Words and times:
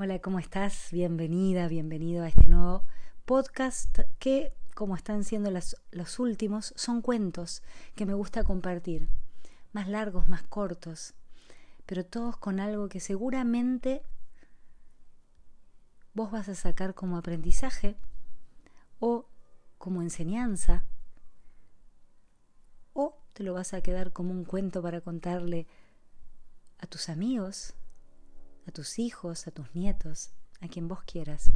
Hola, 0.00 0.20
¿cómo 0.20 0.38
estás? 0.38 0.92
Bienvenida, 0.92 1.66
bienvenido 1.66 2.22
a 2.22 2.28
este 2.28 2.48
nuevo 2.48 2.84
podcast 3.24 3.98
que, 4.20 4.54
como 4.76 4.94
están 4.94 5.24
siendo 5.24 5.50
los, 5.50 6.18
últimos, 6.20 6.72
son 6.76 7.02
cuentos 7.02 7.64
que 7.96 8.06
me 8.06 8.14
gusta 8.14 8.44
compartir, 8.44 9.08
más 9.72 9.88
largos, 9.88 10.28
más 10.28 10.44
cortos, 10.44 11.14
pero 11.84 12.06
todos 12.06 12.36
con 12.36 12.60
algo 12.60 12.88
que 12.88 13.00
seguramente 13.00 14.04
vos 16.14 16.30
vas 16.30 16.48
a 16.48 16.54
sacar 16.54 16.94
como 16.94 17.16
aprendizaje 17.16 17.96
o 19.00 19.26
como 19.78 20.00
enseñanza 20.00 20.84
o 22.92 23.18
te 23.32 23.42
lo 23.42 23.52
vas 23.52 23.74
a 23.74 23.80
quedar 23.80 24.12
como 24.12 24.30
un 24.30 24.44
cuento 24.44 24.80
para 24.80 25.00
contarle 25.00 25.66
a 26.78 26.86
tus 26.86 27.08
amigos, 27.08 27.74
a 28.68 28.72
tus 28.72 28.98
hijos, 28.98 29.46
a 29.46 29.50
tus 29.50 29.74
nietos, 29.74 30.30
a 30.60 30.68
quien 30.68 30.88
vos 30.88 31.02
quieras. 31.02 31.50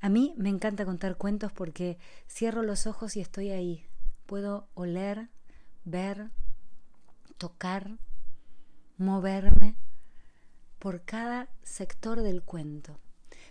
A 0.00 0.08
mí 0.08 0.34
me 0.36 0.48
encanta 0.48 0.84
contar 0.84 1.16
cuentos 1.16 1.52
porque 1.52 1.98
cierro 2.28 2.62
los 2.62 2.86
ojos 2.86 3.16
y 3.16 3.20
estoy 3.20 3.50
ahí. 3.50 3.86
Puedo 4.26 4.68
oler, 4.74 5.28
ver, 5.84 6.30
tocar, 7.38 7.98
moverme 8.96 9.76
por 10.78 11.02
cada 11.02 11.48
sector 11.62 12.22
del 12.22 12.42
cuento. 12.42 12.98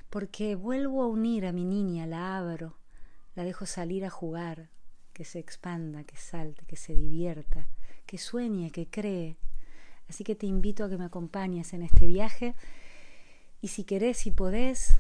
Porque 0.10 0.56
vuelvo 0.56 1.04
a 1.04 1.08
unir 1.08 1.46
a 1.46 1.52
mi 1.52 1.66
niña, 1.66 2.08
la 2.08 2.38
abro, 2.38 2.78
la 3.36 3.44
dejo 3.44 3.66
salir 3.66 4.06
a 4.06 4.10
jugar, 4.10 4.70
que 5.14 5.26
se 5.26 5.40
expanda, 5.40 6.04
que 6.04 6.18
salte, 6.18 6.66
que 6.66 6.76
se 6.76 6.96
divierta, 6.96 7.68
que 8.06 8.18
sueñe, 8.18 8.72
que 8.72 8.90
cree, 8.90 9.38
Así 10.10 10.24
que 10.24 10.36
te 10.36 10.46
invito 10.46 10.84
a 10.84 10.90
que 10.90 10.98
me 10.98 11.06
acompañes 11.06 11.74
en 11.74 11.82
este 11.82 12.06
viaje. 12.06 12.56
Y 13.62 13.70
si 13.70 13.84
querés, 13.84 14.18
si 14.18 14.32
podés, 14.32 14.98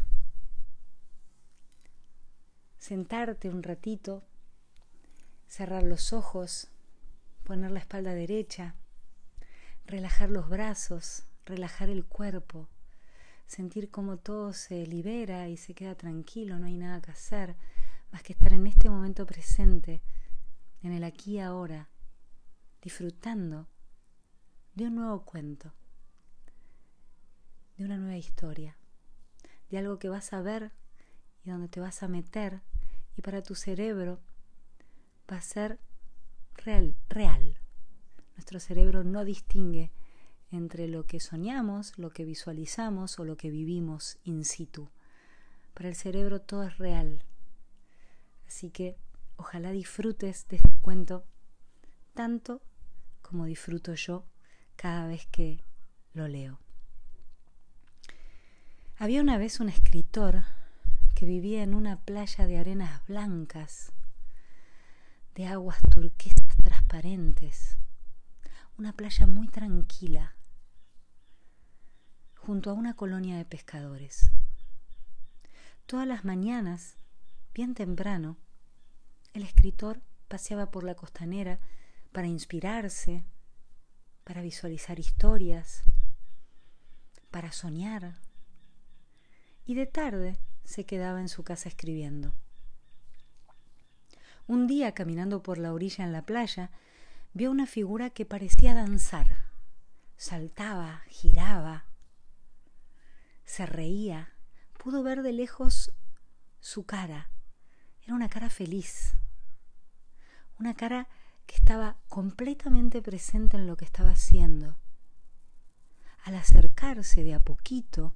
sentarte 2.77 3.49
un 3.49 3.63
ratito, 3.63 4.23
cerrar 5.47 5.83
los 5.83 6.13
ojos, 6.13 6.69
poner 7.43 7.71
la 7.71 7.79
espalda 7.79 8.13
derecha, 8.13 8.75
relajar 9.85 10.29
los 10.29 10.49
brazos, 10.49 11.23
relajar 11.45 11.89
el 11.89 12.05
cuerpo, 12.05 12.67
sentir 13.45 13.91
cómo 13.91 14.17
todo 14.17 14.53
se 14.53 14.85
libera 14.87 15.47
y 15.47 15.57
se 15.57 15.73
queda 15.73 15.95
tranquilo, 15.95 16.57
no 16.57 16.65
hay 16.65 16.77
nada 16.77 17.01
que 17.01 17.11
hacer, 17.11 17.55
más 18.11 18.23
que 18.23 18.33
estar 18.33 18.53
en 18.53 18.67
este 18.67 18.89
momento 18.89 19.25
presente, 19.25 20.01
en 20.81 20.91
el 20.91 21.03
aquí 21.03 21.33
y 21.33 21.39
ahora, 21.39 21.89
disfrutando 22.81 23.67
de 24.75 24.87
un 24.87 24.95
nuevo 24.95 25.23
cuento, 25.23 25.71
de 27.77 27.85
una 27.85 27.97
nueva 27.97 28.17
historia, 28.17 28.75
de 29.69 29.77
algo 29.77 29.99
que 29.99 30.09
vas 30.09 30.33
a 30.33 30.41
ver 30.41 30.73
y 31.45 31.49
donde 31.49 31.69
te 31.69 31.79
vas 31.79 32.03
a 32.03 32.09
meter 32.09 32.61
y 33.15 33.21
para 33.21 33.41
tu 33.41 33.55
cerebro 33.55 34.19
va 35.31 35.37
a 35.37 35.41
ser 35.41 35.79
real, 36.55 36.97
real. 37.07 37.57
Nuestro 38.35 38.59
cerebro 38.59 39.05
no 39.05 39.23
distingue 39.23 39.91
entre 40.51 40.89
lo 40.89 41.05
que 41.05 41.21
soñamos, 41.21 41.97
lo 41.97 42.09
que 42.09 42.25
visualizamos 42.25 43.17
o 43.17 43.23
lo 43.23 43.37
que 43.37 43.49
vivimos 43.49 44.17
in 44.23 44.43
situ. 44.43 44.89
Para 45.73 45.87
el 45.87 45.95
cerebro 45.95 46.41
todo 46.41 46.63
es 46.63 46.77
real. 46.77 47.23
Así 48.45 48.71
que 48.71 48.97
ojalá 49.37 49.71
disfrutes 49.71 50.47
de 50.49 50.57
este 50.57 50.69
cuento 50.81 51.25
tanto 52.13 52.61
como 53.21 53.45
disfruto 53.45 53.93
yo 53.93 54.25
cada 54.75 55.07
vez 55.07 55.25
que 55.27 55.63
lo 56.13 56.27
leo. 56.27 56.59
Había 58.97 59.21
una 59.21 59.37
vez 59.37 59.59
un 59.59 59.69
escritor 59.69 60.43
que 61.15 61.25
vivía 61.25 61.63
en 61.63 61.73
una 61.73 62.01
playa 62.01 62.45
de 62.47 62.57
arenas 62.57 63.05
blancas, 63.07 63.91
de 65.35 65.47
aguas 65.47 65.81
turquesas 65.89 66.55
transparentes, 66.63 67.77
una 68.77 68.93
playa 68.93 69.27
muy 69.27 69.47
tranquila, 69.47 70.35
junto 72.35 72.69
a 72.69 72.73
una 72.73 72.93
colonia 72.93 73.37
de 73.37 73.45
pescadores. 73.45 74.31
Todas 75.85 76.07
las 76.07 76.23
mañanas, 76.23 76.97
bien 77.53 77.75
temprano, 77.75 78.37
el 79.33 79.43
escritor 79.43 80.01
paseaba 80.27 80.71
por 80.71 80.83
la 80.83 80.95
costanera 80.95 81.59
para 82.11 82.27
inspirarse, 82.27 83.25
para 84.25 84.41
visualizar 84.41 84.99
historias, 84.99 85.83
para 87.31 87.53
soñar. 87.53 88.15
Y 89.65 89.75
de 89.75 89.85
tarde 89.85 90.39
se 90.65 90.85
quedaba 90.85 91.21
en 91.21 91.29
su 91.29 91.43
casa 91.43 91.69
escribiendo. 91.69 92.33
Un 94.47 94.67
día, 94.67 94.93
caminando 94.93 95.41
por 95.41 95.57
la 95.57 95.71
orilla 95.73 96.03
en 96.03 96.11
la 96.11 96.23
playa, 96.23 96.71
vio 97.33 97.51
una 97.51 97.67
figura 97.67 98.09
que 98.09 98.25
parecía 98.25 98.73
danzar. 98.73 99.45
Saltaba, 100.17 101.03
giraba, 101.07 101.85
se 103.45 103.65
reía. 103.65 104.33
Pudo 104.83 105.03
ver 105.03 105.21
de 105.21 105.33
lejos 105.33 105.93
su 106.59 106.85
cara. 106.85 107.29
Era 108.03 108.15
una 108.15 108.29
cara 108.29 108.49
feliz. 108.49 109.15
Una 110.59 110.73
cara 110.73 111.07
que 111.45 111.55
estaba 111.55 111.97
completamente 112.07 113.01
presente 113.01 113.57
en 113.57 113.67
lo 113.67 113.77
que 113.77 113.85
estaba 113.85 114.11
haciendo. 114.11 114.77
Al 116.23 116.35
acercarse 116.35 117.23
de 117.23 117.33
a 117.33 117.43
poquito, 117.43 118.15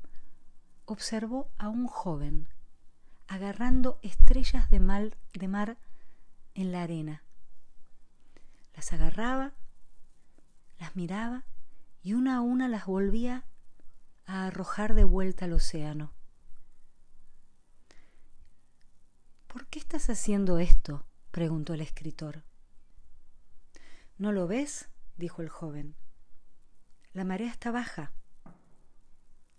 observó 0.86 1.52
a 1.58 1.70
un 1.70 1.88
joven 1.88 2.48
agarrando 3.28 4.00
estrellas 4.02 4.72
de, 4.72 4.80
mal, 4.80 5.16
de 5.34 5.48
mar 5.48 5.78
en 6.56 6.72
la 6.72 6.82
arena. 6.82 7.24
Las 8.76 8.92
agarraba, 8.92 9.54
las 10.80 10.96
miraba 10.96 11.46
y 12.02 12.14
una 12.14 12.38
a 12.38 12.42
una 12.42 12.68
las 12.68 12.88
volvía 12.88 13.46
a 14.26 14.48
arrojar 14.48 14.96
de 14.96 15.04
vuelta 15.04 15.46
al 15.46 15.54
océano. 15.54 16.12
¿Por 19.46 19.68
qué 19.68 19.78
estás 19.80 20.10
haciendo 20.10 20.58
esto? 20.58 21.06
preguntó 21.32 21.76
el 21.76 21.82
escritor. 21.82 22.44
¿No 24.20 24.34
lo 24.34 24.48
ves? 24.48 24.90
dijo 25.16 25.42
el 25.42 25.48
joven. 25.48 25.96
La 27.14 27.24
marea 27.24 27.50
está 27.50 27.72
baja 27.72 28.12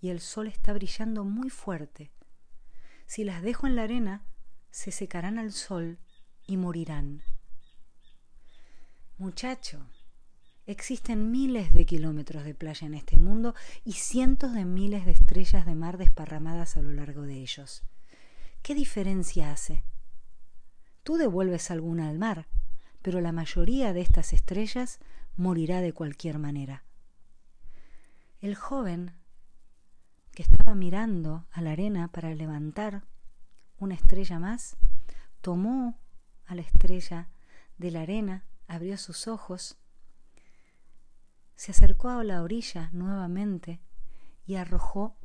y 0.01 0.11
el 0.11 0.21
sol 0.21 0.49
está 0.49 0.75
brillando 0.75 1.25
muy 1.25 1.49
fuerte. 1.49 2.13
Si 3.07 3.25
las 3.25 3.43
dejo 3.43 3.67
en 3.67 3.75
la 3.75 3.85
arena, 3.85 4.23
se 4.71 4.93
secarán 4.93 5.39
al 5.39 5.53
sol 5.53 5.99
y 6.47 6.59
morirán. 6.59 7.23
Muchacho, 9.17 9.89
existen 10.67 11.31
miles 11.31 11.73
de 11.73 11.87
kilómetros 11.87 12.45
de 12.45 12.55
playa 12.55 12.87
en 12.87 12.93
este 12.93 13.17
mundo 13.17 13.55
y 13.83 13.93
cientos 13.93 14.53
de 14.53 14.67
miles 14.67 15.07
de 15.07 15.13
estrellas 15.13 15.65
de 15.65 15.75
mar 15.75 15.97
desparramadas 15.97 16.77
a 16.77 16.83
lo 16.83 16.93
largo 16.93 17.23
de 17.23 17.41
ellos. 17.41 17.83
¿Qué 18.61 18.75
diferencia 18.75 19.53
hace? 19.53 19.85
Tú 21.03 21.17
devuelves 21.17 21.71
alguna 21.71 22.11
al 22.11 22.19
mar, 22.19 22.47
pero 23.03 23.21
la 23.21 23.33
mayoría 23.33 23.93
de 23.93 24.01
estas 24.01 24.33
estrellas 24.33 24.99
morirá 25.37 25.81
de 25.81 25.93
cualquier 25.93 26.39
manera. 26.39 26.85
El 28.41 28.55
joven, 28.55 29.13
que 30.33 30.43
estaba 30.43 30.75
mirando 30.75 31.47
a 31.53 31.61
la 31.61 31.73
arena 31.73 32.09
para 32.09 32.35
levantar 32.35 33.05
una 33.79 33.95
estrella 33.95 34.39
más, 34.39 34.77
tomó 35.41 35.99
a 36.47 36.55
la 36.55 36.63
estrella 36.63 37.29
de 37.79 37.91
la 37.91 38.03
arena, 38.03 38.45
abrió 38.67 38.97
sus 38.97 39.27
ojos, 39.27 39.79
se 41.57 41.73
acercó 41.73 42.09
a 42.09 42.25
la 42.25 42.43
orilla 42.43 42.89
nuevamente 42.93 43.81
y 44.47 44.57
arrojó 44.57 45.17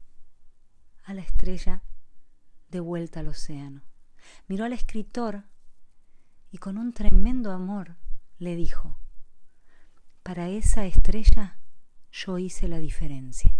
a 1.04 1.14
la 1.14 1.22
estrella 1.22 1.82
de 2.70 2.80
vuelta 2.80 3.22
al 3.22 3.30
océano. 3.30 3.84
Miró 4.48 4.66
al 4.66 4.74
escritor 4.74 5.46
y 6.56 6.57
con 6.57 6.78
un 6.78 6.94
tremendo 6.94 7.52
amor 7.52 7.98
le 8.38 8.56
dijo, 8.56 8.98
para 10.24 10.48
esa 10.48 10.86
estrella 10.86 11.57
yo 12.13 12.38
hice 12.38 12.69
la 12.69 12.80
diferencia. 12.80 13.57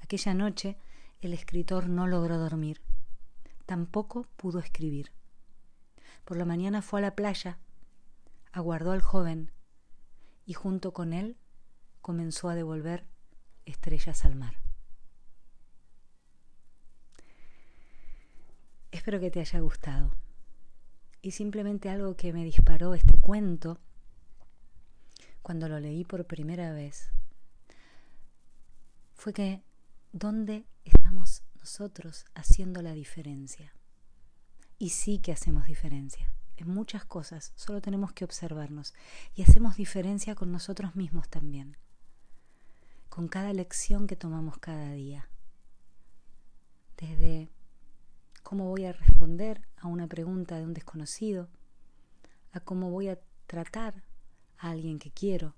Aquella 0.00 0.32
noche 0.32 0.78
el 1.20 1.34
escritor 1.34 1.90
no 1.90 2.06
logró 2.06 2.38
dormir, 2.38 2.80
tampoco 3.66 4.26
pudo 4.38 4.58
escribir. 4.58 5.12
Por 6.24 6.38
la 6.38 6.46
mañana 6.46 6.80
fue 6.80 7.00
a 7.00 7.02
la 7.02 7.14
playa, 7.14 7.58
aguardó 8.52 8.92
al 8.92 9.02
joven 9.02 9.52
y 10.46 10.54
junto 10.54 10.94
con 10.94 11.12
él 11.12 11.36
comenzó 12.00 12.48
a 12.48 12.54
devolver 12.54 13.04
estrellas 13.66 14.24
al 14.24 14.34
mar. 14.34 14.62
Espero 18.92 19.20
que 19.20 19.30
te 19.30 19.40
haya 19.40 19.60
gustado 19.60 20.16
y 21.22 21.32
simplemente 21.32 21.90
algo 21.90 22.16
que 22.16 22.32
me 22.32 22.44
disparó 22.44 22.94
este 22.94 23.18
cuento 23.18 23.78
cuando 25.42 25.68
lo 25.68 25.80
leí 25.80 26.04
por 26.04 26.26
primera 26.26 26.72
vez 26.72 27.10
fue 29.14 29.32
que 29.32 29.62
¿Dónde 30.12 30.66
estamos 30.84 31.44
nosotros 31.60 32.24
haciendo 32.34 32.82
la 32.82 32.94
diferencia? 32.94 33.72
Y 34.76 34.88
sí 34.88 35.20
que 35.20 35.30
hacemos 35.30 35.66
diferencia. 35.66 36.32
En 36.56 36.68
muchas 36.68 37.04
cosas 37.04 37.52
solo 37.54 37.80
tenemos 37.80 38.12
que 38.12 38.24
observarnos 38.24 38.92
y 39.36 39.42
hacemos 39.42 39.76
diferencia 39.76 40.34
con 40.34 40.50
nosotros 40.50 40.96
mismos 40.96 41.28
también, 41.28 41.76
con 43.08 43.28
cada 43.28 43.52
lección 43.52 44.08
que 44.08 44.16
tomamos 44.16 44.58
cada 44.58 44.90
día. 44.90 45.28
Desde 46.96 47.50
cómo 48.50 48.68
voy 48.68 48.84
a 48.84 48.92
responder 48.92 49.62
a 49.76 49.86
una 49.86 50.08
pregunta 50.08 50.56
de 50.56 50.64
un 50.64 50.74
desconocido, 50.74 51.48
a 52.50 52.58
cómo 52.58 52.90
voy 52.90 53.06
a 53.06 53.20
tratar 53.46 54.02
a 54.58 54.70
alguien 54.70 54.98
que 54.98 55.12
quiero 55.12 55.54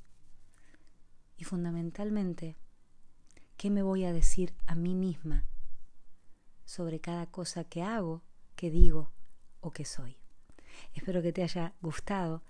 y 1.39 1.45
fundamentalmente 1.45 2.55
qué 3.57 3.71
me 3.71 3.83
voy 3.83 4.05
a 4.05 4.13
decir 4.13 4.53
a 4.67 4.75
mí 4.75 4.95
misma 4.95 5.47
sobre 6.67 7.01
cada 7.01 7.25
cosa 7.25 7.65
que 7.65 7.83
hago, 7.83 8.21
que 8.57 8.71
digo 8.71 9.11
o 9.63 9.71
que 9.71 9.87
soy. 9.87 10.19
Espero 10.93 11.23
que 11.23 11.33
te 11.33 11.43
haya 11.43 11.73
gustado 11.81 12.43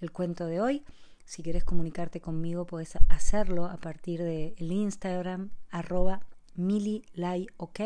el 0.00 0.12
cuento 0.12 0.46
de 0.46 0.60
hoy. 0.60 0.84
Si 1.24 1.42
quieres 1.42 1.64
comunicarte 1.64 2.20
conmigo, 2.20 2.66
puedes 2.66 2.94
hacerlo 3.08 3.64
a 3.64 3.78
partir 3.78 4.22
del 4.22 4.70
Instagram 4.70 5.50
arroba 5.70 6.20
mililayok 6.54 7.80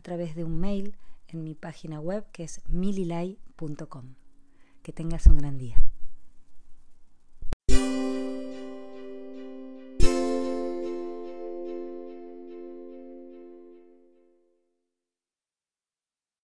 a 0.00 0.02
través 0.02 0.34
de 0.34 0.44
un 0.44 0.58
mail 0.58 0.96
en 1.28 1.44
mi 1.44 1.54
página 1.54 2.00
web 2.00 2.24
que 2.32 2.42
es 2.44 2.62
mililay.com. 2.68 4.14
Que 4.82 4.94
tengas 4.94 5.26
un 5.26 5.36
gran 5.36 5.58
día. 5.58 5.89